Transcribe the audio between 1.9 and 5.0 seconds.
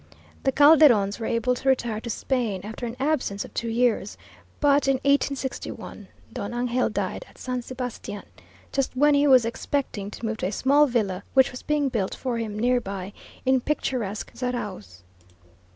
to Spain after an absence of two years, but in